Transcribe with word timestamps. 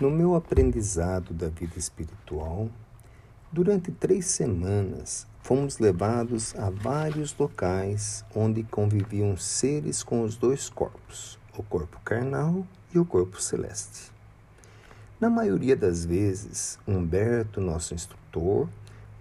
No 0.00 0.10
meu 0.10 0.34
aprendizado 0.34 1.32
da 1.32 1.48
vida 1.48 1.78
espiritual, 1.78 2.68
durante 3.52 3.92
três 3.92 4.26
semanas 4.26 5.26
fomos 5.42 5.78
levados 5.78 6.56
a 6.56 6.70
vários 6.70 7.36
locais 7.36 8.24
onde 8.34 8.62
conviviam 8.64 9.36
seres 9.36 10.02
com 10.02 10.22
os 10.22 10.36
dois 10.36 10.68
corpos, 10.68 11.38
o 11.56 11.62
corpo 11.62 12.00
carnal 12.04 12.66
e 12.94 12.98
o 12.98 13.04
corpo 13.04 13.40
celeste. 13.40 14.10
Na 15.20 15.30
maioria 15.30 15.76
das 15.76 16.04
vezes, 16.04 16.78
Humberto, 16.86 17.60
nosso 17.60 17.94
instrutor, 17.94 18.68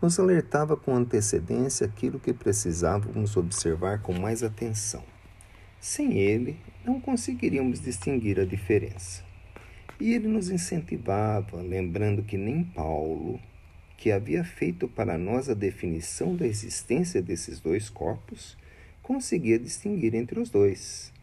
nos 0.01 0.19
alertava 0.19 0.75
com 0.75 0.95
antecedência 0.95 1.85
aquilo 1.85 2.19
que 2.19 2.33
precisávamos 2.33 3.37
observar 3.37 4.01
com 4.01 4.17
mais 4.17 4.41
atenção. 4.41 5.03
Sem 5.79 6.17
ele, 6.17 6.59
não 6.83 6.99
conseguiríamos 6.99 7.79
distinguir 7.79 8.39
a 8.39 8.45
diferença. 8.45 9.30
E 10.01 10.15
ele 10.15 10.27
nos 10.27 10.49
incentivava, 10.49 11.61
lembrando 11.61 12.23
que 12.23 12.35
nem 12.35 12.63
Paulo, 12.63 13.39
que 13.95 14.11
havia 14.11 14.43
feito 14.43 14.87
para 14.87 15.15
nós 15.15 15.47
a 15.47 15.53
definição 15.53 16.35
da 16.35 16.47
existência 16.47 17.21
desses 17.21 17.59
dois 17.59 17.87
corpos, 17.87 18.57
conseguia 19.03 19.59
distinguir 19.59 20.15
entre 20.15 20.39
os 20.39 20.49
dois. 20.49 21.13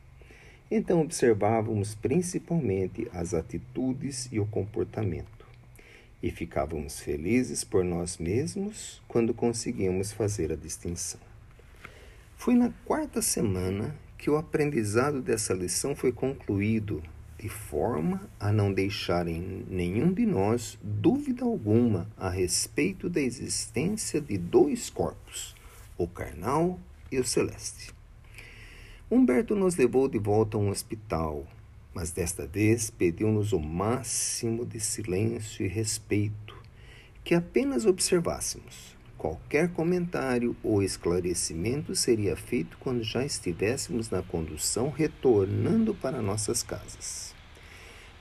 Então 0.71 1.01
observávamos 1.01 1.97
principalmente 1.97 3.09
as 3.12 3.35
atitudes 3.35 4.29
e 4.30 4.38
o 4.38 4.47
comportamento, 4.47 5.45
e 6.23 6.30
ficávamos 6.30 7.01
felizes 7.01 7.65
por 7.65 7.83
nós 7.85 8.16
mesmos 8.16 9.02
quando 9.09 9.35
conseguíamos 9.35 10.13
fazer 10.13 10.52
a 10.52 10.57
distinção. 10.57 11.21
Foi 12.37 12.55
na 12.55 12.71
quarta 12.85 13.21
semana 13.21 13.97
que 14.16 14.30
o 14.30 14.37
aprendizado 14.37 15.21
dessa 15.21 15.52
lição 15.52 15.97
foi 15.97 16.13
concluído 16.13 17.02
de 17.38 17.48
forma 17.48 18.28
a 18.41 18.52
não 18.52 18.73
deixar 18.73 19.28
em 19.28 19.65
nenhum 19.70 20.12
de 20.12 20.27
nós 20.27 20.77
dúvida 20.83 21.45
alguma 21.45 22.10
a 22.16 22.29
respeito 22.29 23.09
da 23.09 23.21
existência 23.21 24.21
de 24.21 24.37
dois 24.37 24.90
corpos, 24.90 25.54
o 25.96 26.09
carnal 26.09 26.80
e 27.13 27.18
o 27.18 27.24
celeste. 27.24 27.95
Humberto 29.09 29.54
nos 29.54 29.76
levou 29.76 30.09
de 30.09 30.18
volta 30.18 30.57
a 30.57 30.60
um 30.60 30.68
hospital, 30.68 31.46
mas 31.95 32.10
desta 32.10 32.46
vez 32.46 32.90
pediu-nos 32.90 33.52
o 33.52 33.60
máximo 33.60 34.66
de 34.66 34.80
silêncio 34.80 35.65
e 35.65 35.68
respeito, 35.68 36.57
que 37.23 37.35
apenas 37.35 37.87
observássemos. 37.87 38.98
Qualquer 39.19 39.69
comentário 39.73 40.57
ou 40.63 40.80
esclarecimento 40.80 41.93
seria 41.97 42.37
feito 42.37 42.79
quando 42.79 43.02
já 43.02 43.25
estivéssemos 43.25 44.10
na 44.10 44.23
condução 44.23 44.91
retornando 44.91 45.93
para 45.93 46.23
nossas 46.23 46.63
casas. 46.63 47.35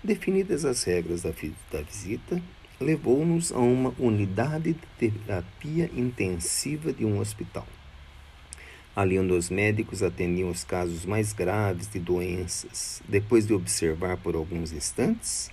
Definidas 0.03 0.65
as 0.65 0.83
regras 0.83 1.21
da, 1.21 1.29
da 1.71 1.81
visita, 1.83 2.41
levou-nos 2.81 3.51
a 3.51 3.59
uma 3.59 3.93
unidade 3.99 4.73
de 4.73 5.11
terapia 5.11 5.87
intensiva 5.95 6.91
de 6.91 7.05
um 7.05 7.19
hospital. 7.19 7.67
Ali 8.95 9.19
onde 9.19 9.33
os 9.33 9.51
médicos 9.51 10.01
atendiam 10.01 10.49
os 10.49 10.63
casos 10.63 11.05
mais 11.05 11.31
graves 11.31 11.87
de 11.87 11.99
doenças, 11.99 13.03
depois 13.07 13.45
de 13.45 13.53
observar 13.53 14.17
por 14.17 14.33
alguns 14.33 14.71
instantes, 14.71 15.51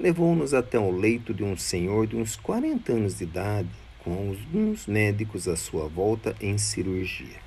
levou-nos 0.00 0.52
até 0.52 0.80
o 0.80 0.90
leito 0.90 1.32
de 1.32 1.44
um 1.44 1.56
senhor 1.56 2.08
de 2.08 2.16
uns 2.16 2.34
40 2.34 2.92
anos 2.92 3.18
de 3.18 3.22
idade, 3.22 3.68
com 4.04 4.12
alguns 4.12 4.86
médicos 4.86 5.46
à 5.46 5.56
sua 5.56 5.88
volta 5.88 6.34
em 6.40 6.56
cirurgia. 6.56 7.38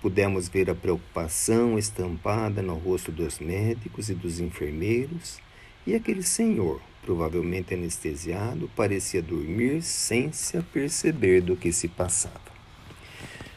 Pudemos 0.00 0.48
ver 0.48 0.68
a 0.68 0.74
preocupação 0.74 1.78
estampada 1.78 2.62
no 2.62 2.74
rosto 2.74 3.12
dos 3.12 3.38
médicos 3.38 4.08
e 4.08 4.14
dos 4.14 4.40
enfermeiros, 4.40 5.38
e 5.86 5.94
aquele 5.94 6.22
senhor, 6.22 6.80
provavelmente 7.02 7.74
anestesiado, 7.74 8.70
parecia 8.74 9.22
dormir 9.22 9.82
sem 9.82 10.32
se 10.32 10.56
aperceber 10.56 11.42
do 11.42 11.56
que 11.56 11.72
se 11.72 11.88
passava. 11.88 12.52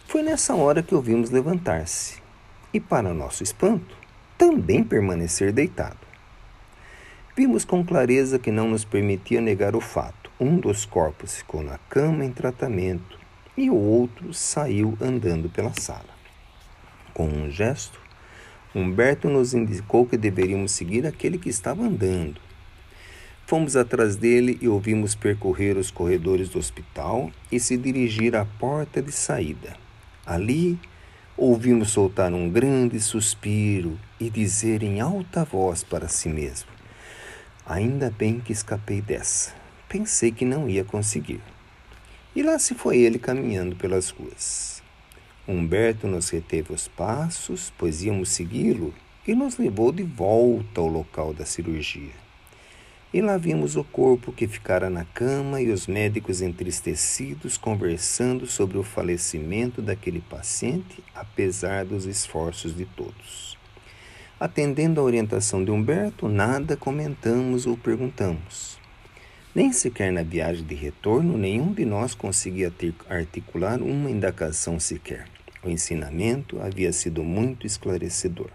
Foi 0.08 0.22
nessa 0.22 0.56
hora 0.56 0.84
que 0.84 0.94
o 0.94 1.02
vimos 1.02 1.30
levantar-se 1.30 2.22
e, 2.74 2.80
para 2.80 3.14
nosso 3.14 3.42
espanto, 3.42 3.98
também 4.38 4.84
permanecer 4.84 5.52
deitado. 5.52 6.06
Vimos 7.36 7.66
com 7.66 7.84
clareza 7.84 8.38
que 8.38 8.52
não 8.52 8.70
nos 8.70 8.86
permitia 8.86 9.42
negar 9.42 9.76
o 9.76 9.82
fato 9.82 10.25
um 10.40 10.58
dos 10.58 10.86
corpos 10.86 11.38
ficou 11.38 11.64
na 11.64 11.78
cama 11.78 12.26
em 12.26 12.32
tratamento 12.32 13.18
e 13.56 13.70
o 13.70 13.76
outro 13.76 14.34
saiu 14.34 14.98
andando 15.00 15.50
pela 15.50 15.74
sala. 15.80 16.14
Com 17.14 17.28
um 17.28 17.50
gesto, 17.50 18.00
Humberto 18.74 19.30
nos 19.30 19.54
indicou 19.54 20.06
que 20.06 20.18
deveríamos 20.18 20.74
seguir 20.74 21.08
aquele 21.08 21.38
que 21.38 21.48
estava 21.48 21.84
andando. 21.84 22.42
Fomos 23.48 23.78
atrás 23.78 24.18
dele 24.18 24.58
e 24.62 24.68
ouvimos 24.68 25.16
percorrer 25.16 25.78
os 25.78 25.90
corredores 25.90 26.50
do 26.50 26.60
hospital 26.60 27.32
e 27.50 27.58
se 27.58 27.78
dirigir 27.78 28.36
à 28.36 28.44
porta 28.44 29.02
de 29.02 29.14
saída. 29.14 29.78
Ali, 30.26 30.78
ouvimos 31.38 31.92
soltar 31.92 32.34
um 32.34 32.50
grande 32.50 33.00
suspiro 33.00 33.98
e 34.20 34.30
dizer 34.30 34.84
em 34.84 35.00
alta 35.00 35.46
voz 35.46 35.82
para 35.82 36.10
si 36.10 36.28
mesmo: 36.28 36.70
Ainda 37.66 38.10
bem 38.10 38.42
que 38.42 38.52
escapei 38.52 39.00
dessa 39.00 39.65
pensei 39.96 40.30
que 40.30 40.44
não 40.44 40.70
ia 40.70 40.84
conseguir. 40.84 41.40
E 42.36 42.44
lá 42.44 42.60
se 42.60 42.76
foi 42.76 42.98
ele 42.98 43.18
caminhando 43.18 43.78
pelas 43.78 44.10
ruas. 44.10 44.84
Humberto 45.48 46.06
nos 46.06 46.30
reteve 46.30 46.74
os 46.74 46.86
passos, 46.86 47.72
pois 47.78 48.04
íamos 48.04 48.28
segui-lo, 48.28 48.94
e 49.26 49.34
nos 49.34 49.58
levou 49.58 49.94
de 49.94 50.04
volta 50.04 50.82
ao 50.82 50.88
local 50.88 51.34
da 51.34 51.46
cirurgia. 51.46 52.12
E 53.14 53.22
lá 53.22 53.38
vimos 53.38 53.78
o 53.78 53.86
corpo 53.86 54.34
que 54.34 54.46
ficara 54.50 54.90
na 54.90 55.06
cama 55.06 55.62
e 55.62 55.72
os 55.72 55.88
médicos 55.88 56.42
entristecidos 56.42 57.58
conversando 57.58 58.46
sobre 58.46 58.78
o 58.78 58.84
falecimento 58.84 59.82
daquele 59.82 60.20
paciente, 60.20 61.02
apesar 61.16 61.86
dos 61.86 62.06
esforços 62.06 62.76
de 62.76 62.84
todos. 62.84 63.58
Atendendo 64.38 65.00
à 65.00 65.04
orientação 65.06 65.64
de 65.64 65.72
Humberto, 65.72 66.28
nada 66.28 66.76
comentamos 66.76 67.66
ou 67.66 67.78
perguntamos. 67.78 68.84
Nem 69.56 69.72
sequer 69.72 70.12
na 70.12 70.22
viagem 70.22 70.66
de 70.66 70.76
retorno, 70.76 71.38
nenhum 71.38 71.72
de 71.72 71.86
nós 71.86 72.14
conseguia 72.14 72.74
articular 73.08 73.82
uma 73.82 74.12
indagação 74.12 74.78
sequer. 74.82 75.30
O 75.64 75.70
ensinamento 75.70 76.60
havia 76.62 76.92
sido 76.92 77.24
muito 77.24 77.66
esclarecedor. 77.66 78.50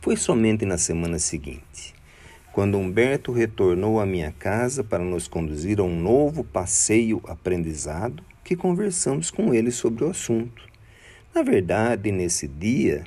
Foi 0.00 0.16
somente 0.16 0.66
na 0.66 0.76
semana 0.76 1.20
seguinte, 1.20 1.94
quando 2.52 2.76
Humberto 2.76 3.30
retornou 3.30 4.00
à 4.00 4.04
minha 4.04 4.32
casa 4.32 4.82
para 4.82 5.04
nos 5.04 5.28
conduzir 5.28 5.78
a 5.78 5.84
um 5.84 5.96
novo 5.96 6.42
passeio 6.42 7.22
aprendizado, 7.28 8.20
que 8.42 8.56
conversamos 8.56 9.30
com 9.30 9.54
ele 9.54 9.70
sobre 9.70 10.02
o 10.02 10.10
assunto. 10.10 10.66
Na 11.32 11.44
verdade, 11.44 12.10
nesse 12.10 12.48
dia, 12.48 13.04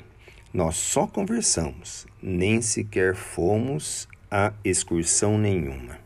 nós 0.54 0.76
só 0.76 1.06
conversamos, 1.06 2.06
nem 2.22 2.62
sequer 2.62 3.14
fomos 3.14 4.08
a 4.30 4.54
excursão 4.64 5.36
nenhuma. 5.36 6.05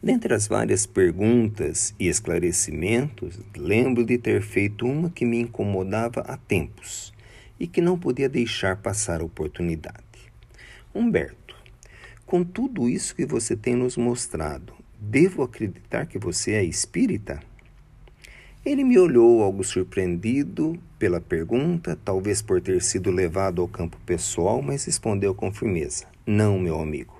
Dentre 0.00 0.32
as 0.32 0.46
várias 0.46 0.86
perguntas 0.86 1.92
e 1.98 2.06
esclarecimentos, 2.06 3.40
lembro 3.56 4.04
de 4.04 4.16
ter 4.16 4.42
feito 4.42 4.86
uma 4.86 5.10
que 5.10 5.24
me 5.24 5.40
incomodava 5.40 6.20
há 6.20 6.36
tempos 6.36 7.12
e 7.58 7.66
que 7.66 7.80
não 7.80 7.98
podia 7.98 8.28
deixar 8.28 8.76
passar 8.76 9.20
a 9.20 9.24
oportunidade. 9.24 9.98
Humberto, 10.94 11.56
com 12.24 12.44
tudo 12.44 12.88
isso 12.88 13.12
que 13.14 13.26
você 13.26 13.56
tem 13.56 13.74
nos 13.74 13.96
mostrado, 13.96 14.72
devo 15.00 15.42
acreditar 15.42 16.06
que 16.06 16.16
você 16.18 16.52
é 16.52 16.62
espírita? 16.62 17.40
Ele 18.64 18.84
me 18.84 18.98
olhou 19.00 19.42
algo 19.42 19.64
surpreendido 19.64 20.78
pela 20.96 21.20
pergunta, 21.20 21.98
talvez 22.04 22.40
por 22.40 22.60
ter 22.60 22.82
sido 22.82 23.10
levado 23.10 23.60
ao 23.60 23.66
campo 23.66 23.98
pessoal, 24.06 24.62
mas 24.62 24.84
respondeu 24.84 25.34
com 25.34 25.52
firmeza: 25.52 26.06
Não, 26.24 26.56
meu 26.56 26.80
amigo. 26.80 27.17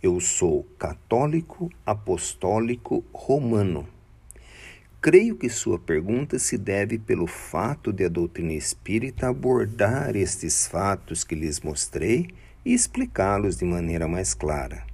Eu 0.00 0.20
sou 0.20 0.64
católico 0.78 1.68
apostólico 1.84 3.04
romano. 3.12 3.84
Creio 5.00 5.34
que 5.34 5.48
sua 5.48 5.76
pergunta 5.76 6.38
se 6.38 6.56
deve 6.56 7.00
pelo 7.00 7.26
fato 7.26 7.92
de 7.92 8.04
a 8.04 8.08
doutrina 8.08 8.52
espírita 8.52 9.26
abordar 9.26 10.14
estes 10.14 10.68
fatos 10.68 11.24
que 11.24 11.34
lhes 11.34 11.58
mostrei 11.58 12.28
e 12.64 12.72
explicá-los 12.72 13.56
de 13.56 13.64
maneira 13.64 14.06
mais 14.06 14.34
clara. 14.34 14.86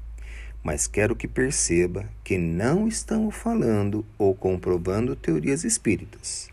Mas 0.62 0.86
quero 0.86 1.14
que 1.14 1.28
perceba 1.28 2.08
que 2.24 2.38
não 2.38 2.88
estamos 2.88 3.36
falando 3.36 4.06
ou 4.16 4.34
comprovando 4.34 5.14
teorias 5.14 5.64
espíritas. 5.64 6.48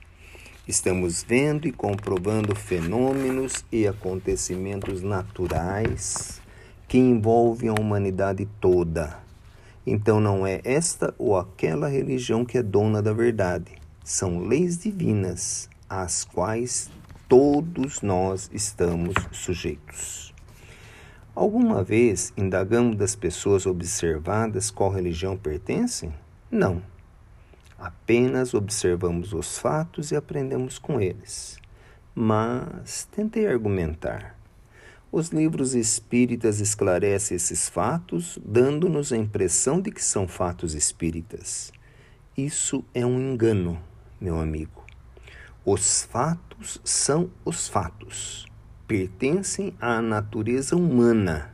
Estamos 0.68 1.24
vendo 1.24 1.69
e 1.69 1.71
comprovando 1.71 2.54
fenômenos 2.54 3.63
e 3.71 3.88
acontecimentos 3.88 5.01
naturais 5.01 6.42
que 6.91 6.97
envolve 6.97 7.69
a 7.69 7.73
humanidade 7.73 8.45
toda. 8.59 9.17
Então 9.88 10.19
não 10.19 10.45
é 10.45 10.59
esta 10.65 11.15
ou 11.17 11.38
aquela 11.38 11.88
religião 11.88 12.43
que 12.43 12.57
é 12.57 12.61
dona 12.61 13.01
da 13.01 13.13
verdade. 13.13 13.71
São 14.03 14.39
leis 14.39 14.79
divinas 14.79 15.69
às 15.89 16.25
quais 16.25 16.91
todos 17.29 18.01
nós 18.01 18.49
estamos 18.51 19.13
sujeitos. 19.31 20.33
Alguma 21.33 21.81
vez 21.81 22.33
indagamos 22.35 22.97
das 22.97 23.15
pessoas 23.15 23.65
observadas 23.65 24.69
qual 24.69 24.91
religião 24.91 25.37
pertencem? 25.37 26.13
Não. 26.51 26.81
Apenas 27.79 28.53
observamos 28.53 29.31
os 29.31 29.57
fatos 29.57 30.11
e 30.11 30.15
aprendemos 30.17 30.77
com 30.77 30.99
eles. 30.99 31.57
Mas 32.13 33.07
tentei 33.09 33.47
argumentar. 33.47 34.40
Os 35.13 35.27
livros 35.27 35.75
espíritas 35.75 36.61
esclarecem 36.61 37.35
esses 37.35 37.67
fatos, 37.67 38.39
dando-nos 38.45 39.11
a 39.11 39.17
impressão 39.17 39.81
de 39.81 39.91
que 39.91 40.01
são 40.01 40.25
fatos 40.25 40.73
espíritas. 40.73 41.73
Isso 42.37 42.81
é 42.93 43.05
um 43.05 43.19
engano, 43.19 43.77
meu 44.21 44.39
amigo. 44.39 44.85
Os 45.65 46.03
fatos 46.03 46.79
são 46.85 47.29
os 47.43 47.67
fatos, 47.67 48.47
pertencem 48.87 49.73
à 49.81 50.01
natureza 50.01 50.77
humana. 50.77 51.53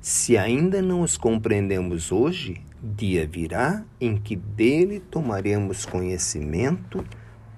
Se 0.00 0.38
ainda 0.38 0.80
não 0.80 1.02
os 1.02 1.18
compreendemos 1.18 2.10
hoje, 2.10 2.62
Dia 2.82 3.26
virá 3.26 3.84
em 4.00 4.16
que 4.16 4.34
dele 4.34 5.00
tomaremos 5.00 5.84
conhecimento, 5.84 7.04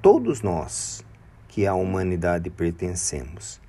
todos 0.03 0.43
nós 0.43 1.05
que 1.47 1.65
à 1.65 1.75
humanidade 1.75 2.51
pertencemos, 2.51 3.61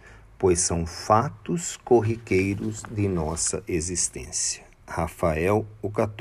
pois 0.44 0.60
são 0.60 0.86
fatos 0.86 1.78
corriqueiros 1.86 2.84
de 2.92 3.08
nossa 3.08 3.64
existência. 3.66 4.62
Rafael 4.86 5.66
o 5.82 5.90
Católico 5.90 6.14